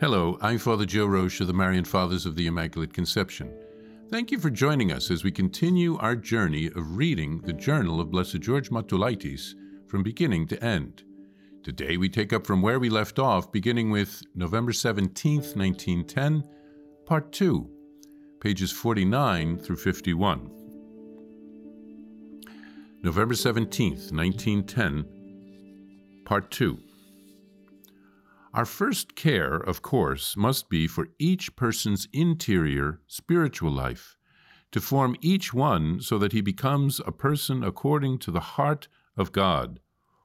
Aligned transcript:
Hello, 0.00 0.38
I'm 0.40 0.56
Father 0.56 0.86
Joe 0.86 1.06
Roesch 1.06 1.42
of 1.42 1.46
the 1.46 1.52
Marian 1.52 1.84
Fathers 1.84 2.24
of 2.24 2.34
the 2.34 2.46
Immaculate 2.46 2.94
Conception. 2.94 3.52
Thank 4.08 4.30
you 4.30 4.38
for 4.38 4.48
joining 4.48 4.92
us 4.92 5.10
as 5.10 5.24
we 5.24 5.30
continue 5.30 5.98
our 5.98 6.16
journey 6.16 6.68
of 6.68 6.96
reading 6.96 7.42
the 7.42 7.52
Journal 7.52 8.00
of 8.00 8.10
Blessed 8.10 8.40
George 8.40 8.70
Matulaitis 8.70 9.52
from 9.88 10.02
beginning 10.02 10.46
to 10.46 10.64
end. 10.64 11.02
Today 11.62 11.98
we 11.98 12.08
take 12.08 12.32
up 12.32 12.46
from 12.46 12.62
where 12.62 12.80
we 12.80 12.88
left 12.88 13.18
off, 13.18 13.52
beginning 13.52 13.90
with 13.90 14.22
November 14.34 14.72
17, 14.72 15.36
1910, 15.36 16.44
Part 17.04 17.30
2, 17.32 17.68
pages 18.40 18.72
49 18.72 19.58
through 19.58 19.76
51. 19.76 20.50
November 23.02 23.34
17, 23.34 23.90
1910, 23.90 25.04
Part 26.24 26.50
2. 26.50 26.78
Our 28.52 28.64
first 28.64 29.14
care, 29.14 29.54
of 29.54 29.80
course, 29.80 30.36
must 30.36 30.68
be 30.68 30.88
for 30.88 31.10
each 31.20 31.54
person's 31.54 32.08
interior 32.12 33.00
spiritual 33.06 33.70
life, 33.70 34.16
to 34.72 34.80
form 34.80 35.14
each 35.20 35.54
one 35.54 36.00
so 36.00 36.18
that 36.18 36.32
he 36.32 36.40
becomes 36.40 37.00
a 37.06 37.12
person 37.12 37.62
according 37.62 38.18
to 38.18 38.32
the 38.32 38.40
heart 38.40 38.88
of 39.16 39.30
God, 39.30 39.78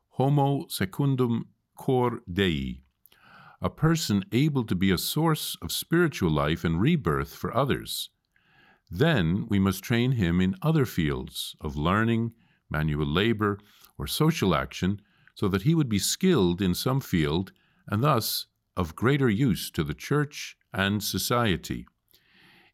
homo 0.09 0.65
secundum 0.69 1.49
cor 1.75 2.21
Dei, 2.31 2.81
a 3.61 3.69
person 3.69 4.25
able 4.31 4.63
to 4.63 4.75
be 4.75 4.89
a 4.89 4.97
source 4.97 5.55
of 5.61 5.71
spiritual 5.71 6.31
life 6.31 6.63
and 6.63 6.81
rebirth 6.81 7.35
for 7.35 7.55
others. 7.55 8.09
Then 8.89 9.45
we 9.49 9.59
must 9.59 9.83
train 9.83 10.13
him 10.13 10.41
in 10.41 10.55
other 10.63 10.85
fields 10.85 11.55
of 11.61 11.75
learning, 11.75 12.33
manual 12.71 13.07
labor, 13.07 13.59
or 13.99 14.07
social 14.07 14.55
action 14.55 14.99
so 15.35 15.47
that 15.47 15.61
he 15.61 15.75
would 15.75 15.89
be 15.89 15.99
skilled 15.99 16.59
in 16.59 16.73
some 16.73 17.01
field 17.01 17.51
and 17.87 18.03
thus 18.03 18.47
of 18.77 18.95
greater 18.95 19.29
use 19.29 19.69
to 19.71 19.83
the 19.83 19.93
Church 19.93 20.57
and 20.73 21.03
society. 21.03 21.85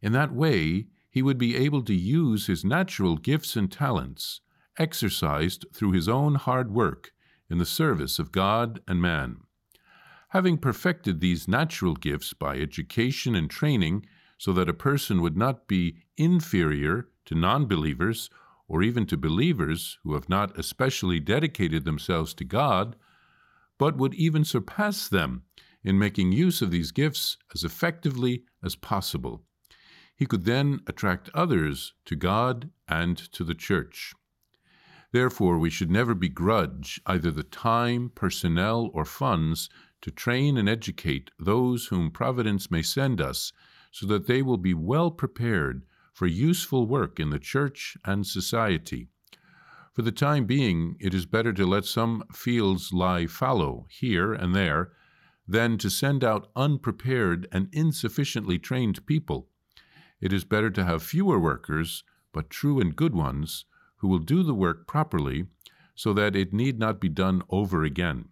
In 0.02 0.11
that 0.13 0.33
way, 0.33 0.88
he 1.09 1.22
would 1.22 1.38
be 1.38 1.55
able 1.55 1.83
to 1.83 1.94
use 1.94 2.47
his 2.47 2.66
natural 2.66 3.17
gifts 3.17 3.55
and 3.55 3.71
talents, 3.71 4.41
exercised 4.80 5.66
through 5.73 5.91
his 5.91 6.08
own 6.08 6.36
hard 6.36 6.71
work, 6.71 7.11
in 7.49 7.58
the 7.58 7.66
service 7.66 8.17
of 8.17 8.31
God 8.31 8.81
and 8.88 9.02
man. 9.02 9.41
Having 10.30 10.59
perfected 10.59 11.19
these 11.19 11.47
natural 11.47 11.95
gifts 11.95 12.33
by 12.33 12.58
education 12.58 13.36
and 13.36 13.49
training, 13.49 14.05
so 14.38 14.53
that 14.53 14.69
a 14.69 14.73
person 14.73 15.21
would 15.21 15.38
not 15.38 15.67
be 15.67 15.97
inferior 16.17 17.09
to 17.25 17.36
non 17.36 17.67
believers 17.67 18.30
or 18.67 18.81
even 18.81 19.05
to 19.05 19.17
believers 19.17 19.99
who 20.03 20.14
have 20.14 20.30
not 20.30 20.58
especially 20.58 21.19
dedicated 21.19 21.83
themselves 21.83 22.33
to 22.33 22.45
God, 22.45 22.95
but 23.81 23.97
would 23.97 24.13
even 24.13 24.45
surpass 24.45 25.07
them 25.07 25.41
in 25.83 25.97
making 25.97 26.31
use 26.31 26.61
of 26.61 26.69
these 26.69 26.91
gifts 26.91 27.37
as 27.51 27.63
effectively 27.63 28.43
as 28.63 28.75
possible. 28.75 29.43
He 30.15 30.27
could 30.27 30.45
then 30.45 30.81
attract 30.85 31.31
others 31.33 31.95
to 32.05 32.15
God 32.15 32.69
and 32.87 33.17
to 33.17 33.43
the 33.43 33.55
Church. 33.55 34.13
Therefore, 35.11 35.57
we 35.57 35.71
should 35.71 35.89
never 35.89 36.13
begrudge 36.13 37.02
either 37.07 37.31
the 37.31 37.41
time, 37.41 38.11
personnel, 38.13 38.91
or 38.93 39.03
funds 39.03 39.67
to 40.02 40.11
train 40.11 40.57
and 40.57 40.69
educate 40.69 41.31
those 41.39 41.87
whom 41.87 42.11
Providence 42.11 42.69
may 42.69 42.83
send 42.83 43.19
us 43.19 43.52
so 43.91 44.05
that 44.05 44.27
they 44.27 44.43
will 44.43 44.59
be 44.59 44.75
well 44.75 45.09
prepared 45.09 45.87
for 46.13 46.27
useful 46.27 46.85
work 46.85 47.19
in 47.19 47.31
the 47.31 47.39
Church 47.39 47.97
and 48.05 48.27
society. 48.27 49.07
For 49.94 50.03
the 50.03 50.11
time 50.11 50.45
being, 50.45 50.95
it 51.00 51.14
is 51.14 51.25
better 51.25 51.52
to 51.53 51.66
let 51.66 51.86
some 51.86 52.23
fields 52.34 52.94
lie 52.94 53.28
fallow 53.28 53.88
here 53.89 54.33
and 54.33 54.56
there 54.56 54.94
than 55.48 55.78
to 55.80 55.89
send 55.89 56.23
out 56.23 56.50
unprepared 56.56 57.48
and 57.52 57.67
insufficiently 57.73 58.58
trained 58.58 59.06
people. 59.06 59.50
It 60.22 60.31
is 60.31 60.45
better 60.45 60.70
to 60.70 60.86
have 60.86 61.03
fewer 61.03 61.39
workers, 61.39 62.03
but 62.31 62.50
true 62.50 62.80
and 62.80 62.95
good 62.95 63.14
ones, 63.14 63.66
who 63.98 64.08
will 64.08 64.20
do 64.20 64.43
the 64.43 64.55
work 64.55 64.88
properly 64.88 65.48
so 65.94 66.14
that 66.14 66.36
it 66.36 66.54
need 66.54 66.80
not 66.80 67.02
be 67.02 67.10
done 67.10 67.44
over 67.49 67.83
again. 67.83 68.30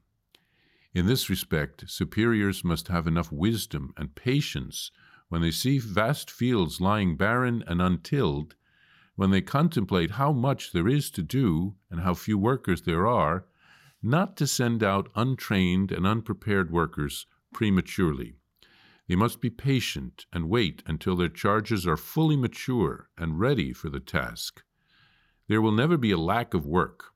In 0.94 1.06
this 1.08 1.30
respect, 1.30 1.84
superiors 1.88 2.64
must 2.64 2.88
have 2.88 3.06
enough 3.06 3.32
wisdom 3.32 3.94
and 3.98 4.16
patience 4.16 4.92
when 5.28 5.42
they 5.42 5.52
see 5.52 5.78
vast 5.78 6.32
fields 6.32 6.80
lying 6.82 7.18
barren 7.18 7.64
and 7.68 7.82
untilled 7.82 8.56
when 9.20 9.32
they 9.32 9.42
contemplate 9.42 10.12
how 10.12 10.32
much 10.32 10.72
there 10.72 10.88
is 10.88 11.12
to 11.12 11.22
do 11.22 11.76
and 11.92 12.00
how 12.00 12.14
few 12.14 12.38
workers 12.38 12.84
there 12.84 13.06
are, 13.06 13.44
not 14.02 14.38
to 14.38 14.48
send 14.48 14.82
out 14.82 15.12
untrained 15.14 15.92
and 15.92 16.08
unprepared 16.08 16.72
workers 16.72 17.26
prematurely. 17.52 18.38
They 19.10 19.18
must 19.18 19.42
be 19.42 19.50
patient 19.50 20.26
and 20.32 20.48
wait 20.48 20.82
until 20.86 21.18
their 21.18 21.28
charges 21.28 21.86
are 21.86 21.98
fully 21.98 22.38
mature 22.38 23.10
and 23.18 23.42
ready 23.42 23.74
for 23.74 23.90
the 23.90 24.00
task. 24.00 24.64
There 25.50 25.62
will 25.62 25.74
never 25.74 25.98
be 25.98 26.12
a 26.12 26.18
lack 26.18 26.54
of 26.54 26.66
work. 26.66 27.08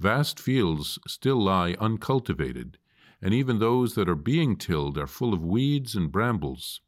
Vast 0.00 0.40
fields 0.40 0.98
still 1.06 1.40
lie 1.40 1.76
uncultivated, 1.78 2.76
and 3.22 3.32
even 3.32 3.60
those 3.60 3.94
that 3.94 4.08
are 4.08 4.16
being 4.16 4.56
tilled 4.56 4.98
are 4.98 5.06
full 5.06 5.32
of 5.32 5.44
weeds 5.44 5.94
and 5.94 6.10
brambles. 6.10 6.80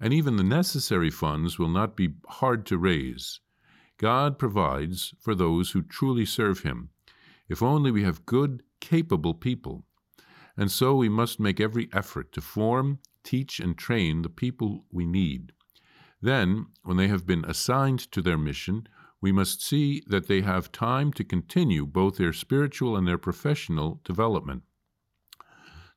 And 0.00 0.14
even 0.14 0.36
the 0.36 0.42
necessary 0.42 1.10
funds 1.10 1.58
will 1.58 1.68
not 1.68 1.94
be 1.94 2.14
hard 2.26 2.64
to 2.68 2.78
raise. 2.78 3.40
God 4.02 4.36
provides 4.36 5.14
for 5.20 5.32
those 5.32 5.70
who 5.70 5.82
truly 5.82 6.26
serve 6.26 6.64
Him, 6.64 6.88
if 7.48 7.62
only 7.62 7.92
we 7.92 8.02
have 8.02 8.26
good, 8.26 8.64
capable 8.80 9.32
people. 9.32 9.86
And 10.56 10.72
so 10.72 10.96
we 10.96 11.08
must 11.08 11.38
make 11.38 11.60
every 11.60 11.88
effort 11.92 12.32
to 12.32 12.40
form, 12.40 12.98
teach, 13.22 13.60
and 13.60 13.78
train 13.78 14.22
the 14.22 14.28
people 14.28 14.86
we 14.90 15.06
need. 15.06 15.52
Then, 16.20 16.66
when 16.82 16.96
they 16.96 17.06
have 17.06 17.26
been 17.26 17.44
assigned 17.44 18.00
to 18.10 18.20
their 18.20 18.36
mission, 18.36 18.88
we 19.20 19.30
must 19.30 19.62
see 19.62 20.02
that 20.08 20.26
they 20.26 20.40
have 20.40 20.72
time 20.72 21.12
to 21.12 21.22
continue 21.22 21.86
both 21.86 22.16
their 22.16 22.32
spiritual 22.32 22.96
and 22.96 23.06
their 23.06 23.18
professional 23.18 24.00
development. 24.02 24.64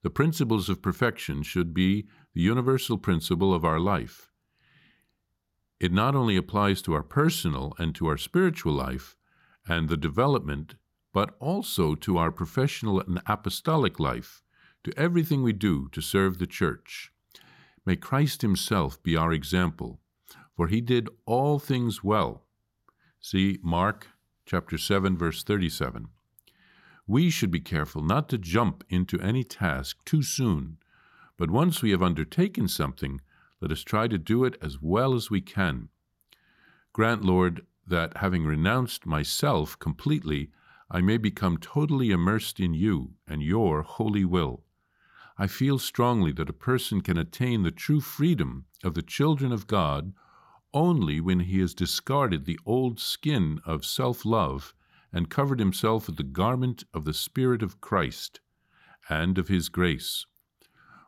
The 0.04 0.12
principles 0.12 0.70
of 0.70 0.84
perfection 0.84 1.42
should 1.42 1.74
be 1.74 2.06
the 2.36 2.42
universal 2.42 3.00
principle 3.00 3.52
of 3.52 3.66
our 3.66 3.80
life. 3.80 4.30
It 5.80 5.91
not 5.91 6.16
only 6.16 6.38
applies 6.38 6.81
to 6.84 6.94
our 6.94 7.03
personal 7.03 7.74
and 7.78 7.94
to 7.96 8.08
our 8.08 8.18
spiritual 8.18 8.74
life 8.74 9.16
and 9.68 9.90
the 9.90 9.97
development, 9.97 10.75
but 11.13 11.36
also 11.40 11.96
to 11.96 12.18
our 12.18 12.31
professional 12.31 13.00
and 13.02 13.22
apostolic 13.25 14.00
life, 14.00 14.41
to 14.84 14.97
everything 14.97 15.41
we 15.44 15.53
do 15.53 15.90
to 15.91 16.02
serve 16.02 16.38
the 16.38 16.47
Church. 16.47 17.12
May 17.85 17.96
Christ 17.96 18.41
Himself 18.41 19.02
be 19.02 19.16
our 19.16 19.34
example, 19.34 20.00
for 20.56 20.68
He 20.68 20.81
did 20.81 21.09
all 21.25 21.59
things 21.59 22.03
well. 22.03 22.44
See 23.19 23.59
Mark 23.64 24.09
chapter 24.46 24.78
7 24.78 25.18
verse 25.18 25.44
37. 25.44 26.08
We 27.08 27.30
should 27.30 27.52
be 27.52 27.59
careful 27.59 28.02
not 28.02 28.30
to 28.30 28.38
jump 28.38 28.84
into 28.90 29.19
any 29.19 29.44
task 29.44 30.03
too 30.06 30.24
soon, 30.24 30.78
but 31.38 31.52
once 31.52 31.81
we 31.81 31.91
have 31.91 32.02
undertaken 32.02 32.68
something, 32.68 33.22
let 33.62 33.72
us 33.72 33.82
try 33.82 34.08
to 34.08 34.18
do 34.18 34.44
it 34.44 34.58
as 34.62 34.82
well 34.82 35.14
as 35.14 35.30
we 35.30 35.42
can. 35.42 35.90
Grant, 36.94 37.24
Lord, 37.24 37.66
that 37.88 38.18
having 38.18 38.46
renounced 38.46 39.06
myself 39.06 39.78
completely, 39.80 40.52
I 40.90 41.02
may 41.02 41.18
become 41.18 41.58
totally 41.58 42.12
immersed 42.12 42.60
in 42.60 42.74
you 42.74 43.14
and 43.28 43.42
your 43.42 43.82
holy 43.82 44.26
will. 44.26 44.64
I 45.38 45.48
feel 45.48 45.80
strongly 45.80 46.32
that 46.34 46.50
a 46.50 46.54
person 46.54 47.02
can 47.02 47.18
attain 47.18 47.64
the 47.64 47.72
true 47.72 48.02
freedom 48.02 48.66
of 48.84 48.94
the 48.94 49.02
children 49.02 49.52
of 49.52 49.68
God 49.68 50.14
only 50.74 51.22
when 51.22 51.42
he 51.42 51.60
has 51.60 51.74
discarded 51.74 52.46
the 52.46 52.60
old 52.66 53.00
skin 53.00 53.60
of 53.66 53.86
self 53.86 54.26
love 54.26 54.74
and 55.12 55.30
covered 55.30 55.60
himself 55.60 56.08
with 56.08 56.18
the 56.18 56.24
garment 56.24 56.84
of 56.94 57.06
the 57.06 57.14
Spirit 57.14 57.64
of 57.64 57.80
Christ 57.80 58.42
and 59.10 59.38
of 59.38 59.48
His 59.48 59.70
grace. 59.70 60.26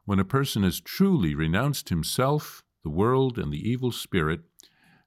When 0.07 0.19
a 0.19 0.23
person 0.23 0.63
has 0.63 0.79
truly 0.79 1.35
renounced 1.35 1.89
himself, 1.89 2.63
the 2.81 2.89
world, 2.89 3.37
and 3.37 3.51
the 3.51 3.69
evil 3.69 3.91
spirit, 3.91 4.39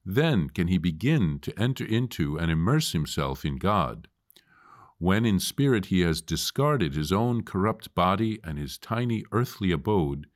then 0.04 0.50
can 0.50 0.68
he 0.68 0.76
begin 0.76 1.38
to 1.38 1.58
enter 1.58 1.86
into 1.86 2.38
and 2.38 2.50
immerse 2.50 2.92
himself 2.92 3.42
in 3.42 3.56
God. 3.56 4.08
When 4.98 5.24
in 5.24 5.40
spirit 5.40 5.86
he 5.86 6.00
has 6.00 6.20
discarded 6.20 6.94
his 6.94 7.12
own 7.12 7.44
corrupt 7.44 7.94
body 7.94 8.40
and 8.44 8.58
his 8.58 8.76
tiny 8.76 9.24
earthly 9.32 9.70
abode, 9.72 10.26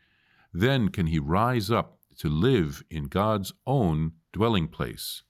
then 0.50 0.88
can 0.88 1.08
he 1.08 1.18
rise 1.18 1.70
up 1.70 1.98
to 2.16 2.30
live 2.30 2.82
in 2.88 3.08
God's 3.08 3.52
own 3.66 4.12
dwelling 4.32 4.68
place. 4.68 5.24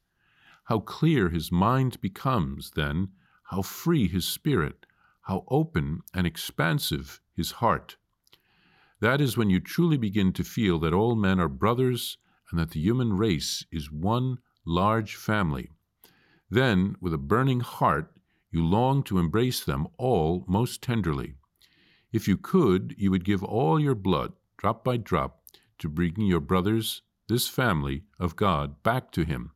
How 0.66 0.78
clear 0.78 1.31
his 1.31 1.50
mind 1.50 2.00
becomes, 2.00 2.70
then, 2.76 3.08
how 3.50 3.62
free 3.62 4.06
his 4.06 4.26
spirit, 4.26 4.86
how 5.22 5.42
open 5.48 6.02
and 6.14 6.25
expansive 6.25 7.20
his 7.34 7.50
heart. 7.50 7.96
That 9.04 9.20
is 9.20 9.36
when 9.36 9.50
you 9.50 9.60
truly 9.60 9.98
begin 9.98 10.32
to 10.32 10.42
feel 10.42 10.78
that 10.78 10.94
all 10.94 11.14
men 11.14 11.38
are 11.38 11.46
brothers 11.46 12.16
and 12.50 12.58
that 12.58 12.70
the 12.70 12.80
human 12.80 13.12
race 13.12 13.62
is 13.70 13.92
one 13.92 14.38
large 14.64 15.14
family. 15.14 15.68
Then, 16.48 16.96
with 17.02 17.12
a 17.12 17.18
burning 17.18 17.60
heart, 17.60 18.10
you 18.50 18.64
long 18.64 19.02
to 19.02 19.18
embrace 19.18 19.62
them 19.62 19.88
all 19.98 20.46
most 20.48 20.80
tenderly. 20.80 21.34
If 22.14 22.26
you 22.26 22.38
could, 22.38 22.94
you 22.96 23.10
would 23.10 23.26
give 23.26 23.44
all 23.44 23.78
your 23.78 23.94
blood, 23.94 24.32
drop 24.56 24.82
by 24.82 24.96
drop, 24.96 25.42
to 25.80 25.90
bring 25.90 26.22
your 26.22 26.40
brothers, 26.40 27.02
this 27.28 27.46
family 27.46 28.04
of 28.18 28.36
God, 28.36 28.82
back 28.82 29.12
to 29.12 29.26
Him, 29.26 29.50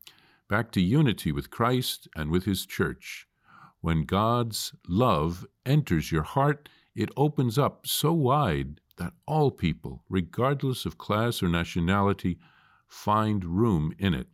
back 0.50 0.70
to 0.72 0.82
unity 0.82 1.32
with 1.32 1.50
Christ 1.50 2.06
and 2.14 2.30
with 2.30 2.44
His 2.44 2.66
church. 2.66 3.26
When 3.80 4.02
God's 4.02 4.74
love 4.86 5.46
enters 5.64 6.12
your 6.12 6.24
heart, 6.24 6.68
it 6.94 7.08
opens 7.16 7.56
up 7.56 7.86
so 7.86 8.12
wide 8.12 8.82
that 8.98 9.14
all 9.26 9.50
people, 9.50 10.04
regardless 10.08 10.84
of 10.84 10.98
class 10.98 11.42
or 11.42 11.48
nationality, 11.48 12.38
find 12.86 13.44
room 13.44 13.94
in 13.98 14.14
it. 14.14 14.28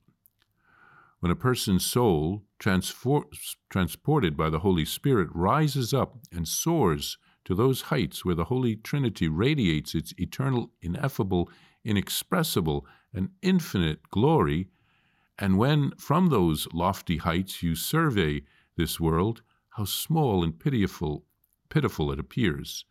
When 1.21 1.31
a 1.31 1.37
person's 1.37 1.87
soul, 1.87 2.45
transfor- 2.59 3.31
transported 3.71 4.37
by 4.37 4.51
the 4.51 4.59
Holy 4.59 4.85
Spirit, 4.85 5.29
rises 5.33 5.95
up 5.95 6.19
and 6.33 6.47
soars 6.47 7.17
to 7.45 7.55
those 7.55 7.83
heights 7.83 8.25
where 8.25 8.35
the 8.35 8.45
Holy 8.45 8.77
Trinity 8.77 9.29
radiates 9.29 9.95
its 9.95 10.13
eternal, 10.19 10.73
ineffable, 10.83 11.51
inexpressible, 11.85 12.87
and 13.13 13.31
infinite 13.43 14.11
glory, 14.11 14.69
and 15.39 15.59
when 15.59 15.93
from 15.99 16.29
those 16.29 16.69
lofty 16.73 17.19
heights 17.19 17.63
you 17.63 17.75
survey 17.75 18.43
this 18.77 19.01
world, 19.01 19.43
how 19.71 19.85
small 19.85 20.45
and 20.45 20.59
pitiful, 20.59 21.25
pitiful 21.69 22.13
it 22.13 22.19
appears. 22.19 22.85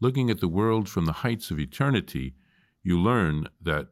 Looking 0.00 0.30
at 0.30 0.40
the 0.40 0.48
world 0.48 0.88
from 0.88 1.06
the 1.06 1.24
heights 1.24 1.50
of 1.50 1.58
eternity, 1.58 2.34
you 2.82 3.00
learn 3.00 3.48
that 3.60 3.88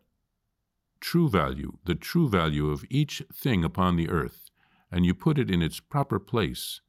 true 1.00 1.28
value, 1.28 1.78
the 1.84 1.96
true 1.96 2.28
value 2.28 2.70
of 2.70 2.84
each 2.88 3.22
thing 3.32 3.64
upon 3.64 3.96
the 3.96 4.08
earth, 4.08 4.50
and 4.90 5.04
you 5.04 5.14
put 5.14 5.38
it 5.38 5.50
in 5.50 5.62
its 5.62 5.80
proper 5.80 6.20
place. 6.20 6.80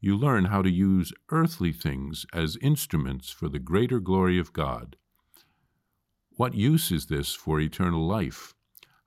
You 0.00 0.16
learn 0.16 0.46
how 0.46 0.62
to 0.62 0.70
use 0.70 1.12
earthly 1.30 1.72
things 1.72 2.24
as 2.32 2.56
instruments 2.62 3.30
for 3.30 3.48
the 3.48 3.58
greater 3.58 4.00
glory 4.00 4.38
of 4.38 4.52
God. 4.52 4.96
What 6.36 6.54
use 6.54 6.90
is 6.90 7.06
this 7.06 7.34
for 7.34 7.60
eternal 7.60 8.06
life? 8.06 8.54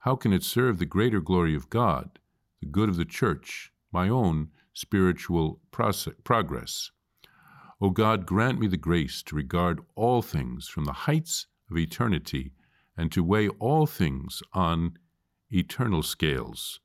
How 0.00 0.14
can 0.14 0.32
it 0.32 0.44
serve 0.44 0.78
the 0.78 0.86
greater 0.86 1.20
glory 1.20 1.54
of 1.54 1.68
God, 1.68 2.18
the 2.60 2.66
good 2.66 2.88
of 2.88 2.96
the 2.96 3.04
church, 3.04 3.72
my 3.92 4.08
own 4.08 4.50
spiritual 4.72 5.60
progress? 5.70 6.90
O 7.80 7.90
God, 7.90 8.26
grant 8.26 8.58
me 8.58 8.66
the 8.66 8.76
grace 8.76 9.22
to 9.22 9.36
regard 9.36 9.80
all 9.94 10.20
things 10.20 10.66
from 10.66 10.84
the 10.84 10.92
heights 10.92 11.46
of 11.70 11.78
eternity 11.78 12.52
and 12.96 13.12
to 13.12 13.22
weigh 13.22 13.48
all 13.48 13.86
things 13.86 14.42
on 14.52 14.98
eternal 15.50 16.02
scales. 16.02 16.80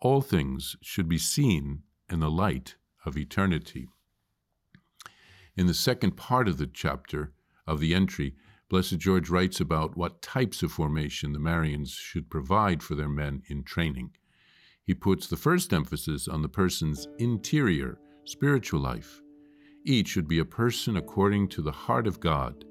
All 0.00 0.22
things 0.22 0.76
should 0.80 1.08
be 1.08 1.18
seen 1.18 1.82
in 2.10 2.20
the 2.20 2.30
light 2.30 2.76
of 3.04 3.16
eternity. 3.16 3.88
In 5.54 5.66
the 5.66 5.74
second 5.74 6.16
part 6.16 6.48
of 6.48 6.56
the 6.56 6.66
chapter 6.66 7.32
of 7.66 7.80
the 7.80 7.94
entry, 7.94 8.34
Blessed 8.70 8.98
George 8.98 9.28
writes 9.28 9.60
about 9.60 9.96
what 9.96 10.22
types 10.22 10.62
of 10.62 10.72
formation 10.72 11.32
the 11.32 11.38
Marians 11.38 11.90
should 11.90 12.30
provide 12.30 12.82
for 12.82 12.94
their 12.94 13.08
men 13.08 13.42
in 13.48 13.64
training. 13.64 14.12
He 14.82 14.94
puts 14.94 15.26
the 15.26 15.36
first 15.36 15.74
emphasis 15.74 16.28
on 16.28 16.40
the 16.40 16.48
person's 16.48 17.06
interior, 17.18 17.98
spiritual 18.24 18.80
life. 18.80 19.20
Each 19.88 20.08
should 20.08 20.28
be 20.28 20.38
a 20.38 20.44
person 20.44 20.98
according 20.98 21.48
to 21.48 21.62
the 21.62 21.72
heart 21.72 22.06
of 22.06 22.20
God, 22.20 22.66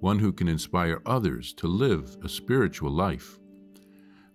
one 0.00 0.18
who 0.18 0.32
can 0.32 0.48
inspire 0.48 1.02
others 1.04 1.52
to 1.58 1.66
live 1.66 2.16
a 2.24 2.30
spiritual 2.30 2.90
life. 2.90 3.38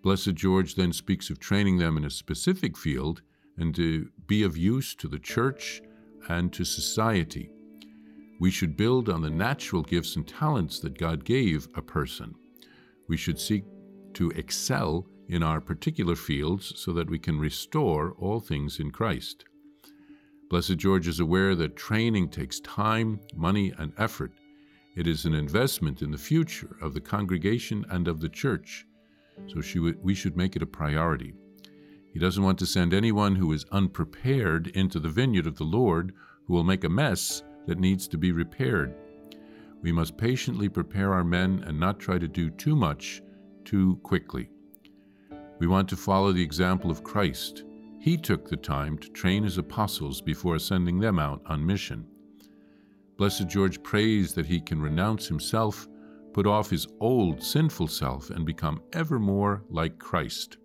Blessed 0.04 0.36
George 0.36 0.76
then 0.76 0.94
speaks 0.94 1.32
of 1.32 1.40
training 1.40 1.80
them 1.80 1.98
in 1.98 2.06
a 2.06 2.12
specific 2.12 2.78
field 2.78 3.24
and 3.58 3.74
to 3.74 4.08
be 4.28 4.44
of 4.44 4.56
use 4.56 4.94
to 4.98 5.08
the 5.08 5.18
church 5.18 5.82
and 6.30 6.54
to 6.54 6.64
society. 6.64 7.50
We 8.40 8.52
should 8.52 8.78
build 8.78 9.10
on 9.10 9.24
the 9.24 9.32
natural 9.32 9.82
gifts 9.82 10.16
and 10.16 10.28
talents 10.28 10.80
that 10.82 11.00
God 11.00 11.26
gave 11.26 11.70
a 11.74 11.82
person. 11.82 12.36
We 13.10 13.18
should 13.18 13.40
seek 13.40 13.64
to 14.14 14.30
excel 14.36 15.08
in 15.28 15.42
our 15.42 15.60
particular 15.60 16.16
fields 16.16 16.72
so 16.76 16.94
that 16.94 17.10
we 17.10 17.18
can 17.18 17.40
restore 17.40 18.12
all 18.20 18.40
things 18.40 18.80
in 18.80 18.92
Christ. 18.92 19.46
Blessed 20.52 20.76
George 20.76 21.08
is 21.08 21.22
aware 21.22 21.56
that 21.56 21.78
training 21.78 22.28
takes 22.28 22.60
time, 22.60 23.22
money, 23.34 23.72
and 23.78 23.94
effort. 23.98 24.34
It 24.98 25.08
is 25.08 25.24
an 25.24 25.34
investment 25.34 26.02
in 26.02 26.12
the 26.12 26.18
future 26.18 26.76
of 26.82 26.94
the 26.94 27.00
congregation 27.00 27.86
and 27.90 28.06
of 28.06 28.20
the 28.20 28.28
church, 28.28 28.86
so 29.48 29.62
we 30.04 30.14
should 30.14 30.36
make 30.36 30.58
it 30.58 30.62
a 30.62 30.66
priority. 30.66 31.34
He 32.12 32.20
doesn't 32.20 32.44
want 32.44 32.60
to 32.60 32.66
send 32.66 32.94
anyone 32.94 33.34
who 33.34 33.54
is 33.54 33.66
unprepared 33.72 34.68
into 34.68 35.00
the 35.00 35.08
vineyard 35.08 35.48
of 35.48 35.56
the 35.56 35.64
Lord 35.64 36.14
who 36.46 36.54
will 36.54 36.66
make 36.66 36.84
a 36.84 36.90
mess 36.90 37.44
that 37.66 37.80
needs 37.80 38.06
to 38.10 38.18
be 38.18 38.34
repaired. 38.34 38.94
We 39.82 39.94
must 39.94 40.18
patiently 40.18 40.68
prepare 40.68 41.14
our 41.14 41.24
men 41.24 41.64
and 41.66 41.80
not 41.80 41.98
try 41.98 42.20
to 42.20 42.28
do 42.28 42.50
too 42.50 42.76
much 42.76 43.22
too 43.64 44.02
quickly. 44.04 44.50
We 45.60 45.68
want 45.68 45.88
to 45.88 45.96
follow 45.96 46.34
the 46.34 46.44
example 46.44 46.92
of 46.92 47.06
Christ. 47.06 47.64
He 48.02 48.18
took 48.18 48.50
the 48.50 48.58
time 48.58 48.98
to 48.98 49.10
train 49.10 49.44
his 49.44 49.60
apostles 49.60 50.22
before 50.22 50.58
sending 50.58 51.00
them 51.00 51.20
out 51.20 51.44
on 51.46 51.64
mission. 51.64 52.08
Blessed 53.16 53.48
George 53.48 53.84
prays 53.84 54.34
that 54.34 54.48
he 54.48 54.60
can 54.60 54.82
renounce 54.82 55.28
himself, 55.28 55.88
put 56.34 56.48
off 56.48 56.72
his 56.72 56.88
old 57.00 57.44
sinful 57.44 57.86
self, 57.86 58.32
and 58.32 58.44
become 58.44 58.82
ever 58.94 59.20
more 59.20 59.64
like 59.70 60.00
Christ. 60.00 60.58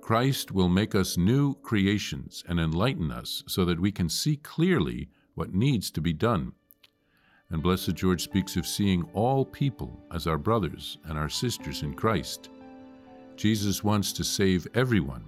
Christ 0.00 0.52
will 0.52 0.68
make 0.68 0.94
us 0.94 1.16
new 1.16 1.54
creations 1.62 2.44
and 2.46 2.60
enlighten 2.60 3.10
us 3.10 3.42
so 3.48 3.64
that 3.64 3.80
we 3.80 3.90
can 3.90 4.08
see 4.08 4.36
clearly 4.36 5.08
what 5.34 5.52
needs 5.52 5.90
to 5.90 6.00
be 6.00 6.12
done. 6.12 6.52
And 7.50 7.60
Blessed 7.60 7.96
George 7.96 8.22
speaks 8.22 8.54
of 8.56 8.68
seeing 8.68 9.02
all 9.14 9.44
people 9.44 10.00
as 10.14 10.28
our 10.28 10.38
brothers 10.38 10.98
and 11.06 11.18
our 11.18 11.28
sisters 11.28 11.82
in 11.82 11.94
Christ. 11.94 12.50
Jesus 13.34 13.82
wants 13.82 14.12
to 14.12 14.22
save 14.22 14.68
everyone. 14.74 15.24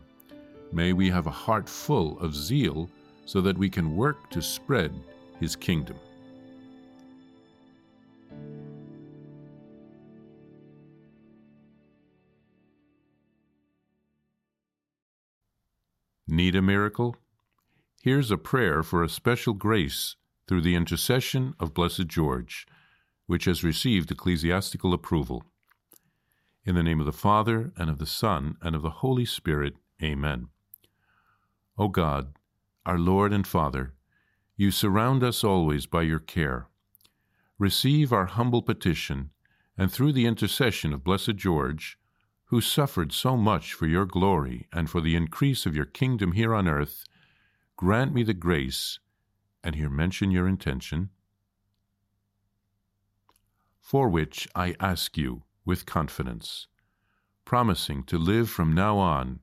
May 0.72 0.94
we 0.94 1.10
have 1.10 1.26
a 1.26 1.30
heart 1.30 1.69
full 1.69 2.19
of 2.19 2.34
zeal 2.34 2.88
so 3.26 3.42
that 3.42 3.58
we 3.58 3.69
can 3.69 3.94
work 3.94 4.30
to 4.30 4.40
spread 4.40 4.92
his 5.38 5.54
kingdom. 5.54 5.98
Need 16.26 16.56
a 16.56 16.62
miracle? 16.62 17.16
Here's 18.02 18.30
a 18.30 18.38
prayer 18.38 18.82
for 18.82 19.02
a 19.02 19.08
special 19.08 19.52
grace 19.52 20.16
through 20.48 20.62
the 20.62 20.75
intercession 20.75 21.54
of 21.60 21.75
Blessed 21.75 22.06
George, 22.06 22.66
which 23.26 23.44
has 23.44 23.62
received 23.62 24.10
ecclesiastical 24.10 24.94
approval. 24.94 25.44
In 26.64 26.75
the 26.75 26.82
name 26.82 27.00
of 27.00 27.06
the 27.06 27.12
Father, 27.12 27.73
and 27.76 27.90
of 27.90 27.99
the 27.99 28.06
Son, 28.06 28.56
and 28.62 28.75
of 28.75 28.80
the 28.80 28.90
Holy 28.90 29.26
Spirit, 29.26 29.75
Amen. 30.02 30.49
O 31.79 31.88
God, 31.88 32.35
our 32.85 32.99
Lord 32.99 33.33
and 33.33 33.47
Father, 33.47 33.95
you 34.57 34.71
surround 34.71 35.25
us 35.25 35.43
always 35.43 35.87
by 35.87 36.02
your 36.02 36.19
care. 36.19 36.69
Receive 37.59 38.12
our 38.12 38.26
humble 38.26 38.62
petition, 38.62 39.31
and 39.79 39.91
through 39.91 40.12
the 40.12 40.26
intercession 40.26 40.93
of 40.93 41.05
Blessed 41.05 41.37
George, 41.37 41.99
who 42.47 42.61
suffered 42.61 43.12
so 43.12 43.37
much 43.37 43.73
for 43.73 43.87
your 43.87 44.05
glory 44.05 44.69
and 44.73 44.91
for 44.91 45.00
the 45.00 45.17
increase 45.17 45.64
of 45.64 45.75
your 45.75 45.87
kingdom 45.87 46.33
here 46.33 46.55
on 46.55 46.69
earth, 46.69 47.05
grant 47.76 48.12
me 48.12 48.23
the 48.23 48.35
grace, 48.35 48.99
and 49.64 49.75
here 49.75 49.88
mention 49.88 50.31
your 50.31 50.47
intention, 50.47 51.09
for 53.81 54.09
which 54.09 54.47
I 54.55 54.76
ask 54.79 55.17
you 55.17 55.45
with 55.64 55.87
confidence, 55.87 56.67
promising 57.47 58.05
to 58.05 58.19
live 58.19 58.50
from 58.50 58.75
now 58.75 58.99
on 58.99 59.41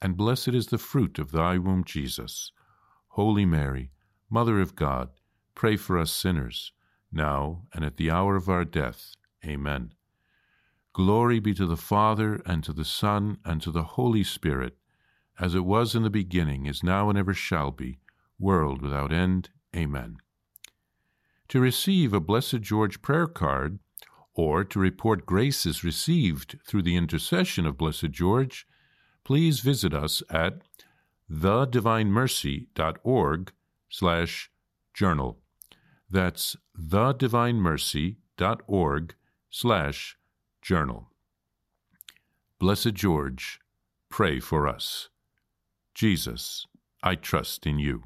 and 0.00 0.16
blessed 0.16 0.48
is 0.48 0.66
the 0.66 0.78
fruit 0.78 1.18
of 1.18 1.32
thy 1.32 1.58
womb, 1.58 1.84
Jesus. 1.84 2.52
Holy 3.08 3.44
Mary, 3.44 3.92
Mother 4.30 4.60
of 4.60 4.74
God, 4.74 5.10
pray 5.54 5.76
for 5.76 5.98
us 5.98 6.12
sinners, 6.12 6.72
now 7.10 7.62
and 7.72 7.84
at 7.84 7.96
the 7.96 8.10
hour 8.10 8.36
of 8.36 8.48
our 8.48 8.64
death. 8.64 9.14
Amen. 9.44 9.92
Glory 10.92 11.40
be 11.40 11.54
to 11.54 11.66
the 11.66 11.76
Father, 11.76 12.40
and 12.46 12.64
to 12.64 12.72
the 12.72 12.84
Son, 12.84 13.38
and 13.44 13.62
to 13.62 13.70
the 13.70 13.82
Holy 13.82 14.24
Spirit 14.24 14.76
as 15.38 15.54
it 15.54 15.64
was 15.64 15.94
in 15.94 16.02
the 16.02 16.10
beginning, 16.10 16.66
is 16.66 16.82
now, 16.82 17.10
and 17.10 17.18
ever 17.18 17.34
shall 17.34 17.70
be, 17.70 17.98
world 18.38 18.80
without 18.80 19.12
end. 19.12 19.50
Amen. 19.74 20.16
To 21.48 21.60
receive 21.60 22.12
a 22.12 22.20
Blessed 22.20 22.60
George 22.60 23.02
prayer 23.02 23.26
card 23.26 23.78
or 24.34 24.64
to 24.64 24.78
report 24.78 25.26
graces 25.26 25.84
received 25.84 26.58
through 26.66 26.82
the 26.82 26.96
intercession 26.96 27.66
of 27.66 27.76
Blessed 27.76 28.10
George, 28.10 28.66
please 29.26 29.58
visit 29.58 29.92
us 29.92 30.22
at 30.30 30.62
thedivinemercy.org 31.28 33.52
slash 33.90 34.52
journal. 34.94 35.40
That's 36.08 36.56
thedivinemercy.org 36.78 39.14
slash 39.50 40.16
journal. 40.62 41.10
Blessed 42.60 42.94
George, 42.94 43.58
pray 44.10 44.38
for 44.38 44.68
us. 44.68 45.08
Jesus, 45.92 46.68
I 47.02 47.16
trust 47.16 47.66
in 47.66 47.80
you. 47.80 48.04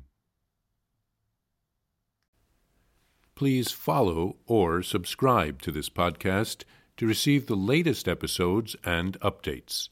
Please 3.34 3.70
follow 3.70 4.36
or 4.46 4.82
subscribe 4.82 5.60
to 5.60 5.70
this 5.70 5.90
podcast 5.90 6.64
to 6.96 7.06
receive 7.06 7.46
the 7.46 7.56
latest 7.56 8.08
episodes 8.08 8.74
and 8.84 9.20
updates. 9.20 9.90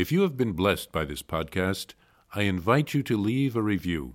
If 0.00 0.10
you 0.10 0.22
have 0.22 0.34
been 0.34 0.52
blessed 0.52 0.92
by 0.92 1.04
this 1.04 1.22
podcast, 1.22 1.92
I 2.34 2.44
invite 2.44 2.94
you 2.94 3.02
to 3.02 3.18
leave 3.18 3.54
a 3.54 3.60
review. 3.60 4.14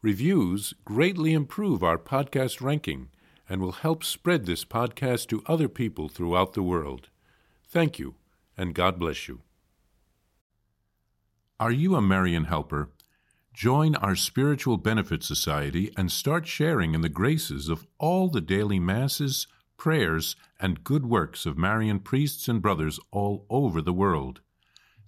Reviews 0.00 0.72
greatly 0.86 1.34
improve 1.34 1.82
our 1.82 1.98
podcast 1.98 2.62
ranking 2.62 3.10
and 3.46 3.60
will 3.60 3.72
help 3.72 4.02
spread 4.02 4.46
this 4.46 4.64
podcast 4.64 5.28
to 5.28 5.42
other 5.44 5.68
people 5.68 6.08
throughout 6.08 6.54
the 6.54 6.62
world. 6.62 7.10
Thank 7.68 7.98
you, 7.98 8.14
and 8.56 8.74
God 8.74 8.98
bless 8.98 9.28
you. 9.28 9.42
Are 11.60 11.70
you 11.70 11.96
a 11.96 12.00
Marian 12.00 12.44
helper? 12.44 12.88
Join 13.52 13.96
our 13.96 14.16
Spiritual 14.16 14.78
Benefit 14.78 15.22
Society 15.22 15.92
and 15.98 16.10
start 16.10 16.46
sharing 16.46 16.94
in 16.94 17.02
the 17.02 17.10
graces 17.10 17.68
of 17.68 17.86
all 17.98 18.28
the 18.28 18.40
daily 18.40 18.80
masses, 18.80 19.46
prayers, 19.76 20.34
and 20.58 20.82
good 20.82 21.04
works 21.04 21.44
of 21.44 21.58
Marian 21.58 22.00
priests 22.00 22.48
and 22.48 22.62
brothers 22.62 22.98
all 23.10 23.44
over 23.50 23.82
the 23.82 23.92
world. 23.92 24.40